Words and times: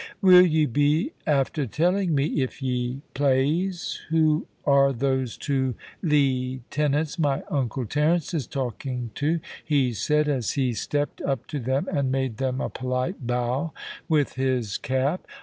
"Will 0.19 0.41
ye 0.43 0.65
be 0.65 1.11
after 1.27 1.67
telling 1.67 2.15
me, 2.15 2.41
if 2.41 2.59
ye 2.59 3.01
plase, 3.13 3.99
who 4.09 4.47
are 4.65 4.91
those 4.93 5.37
two 5.37 5.75
leetenants 6.01 7.19
my 7.19 7.43
Uncle 7.51 7.85
Terence 7.85 8.33
is 8.33 8.47
talking 8.47 9.11
to?" 9.13 9.39
he 9.63 9.93
said, 9.93 10.27
as 10.27 10.53
he 10.53 10.73
stepped 10.73 11.21
up 11.21 11.45
to 11.45 11.59
them 11.59 11.87
and 11.91 12.11
made 12.11 12.37
them 12.37 12.59
a 12.59 12.69
polite 12.71 13.27
bow 13.27 13.73
with 14.09 14.33
his 14.33 14.79
cap. 14.79 15.27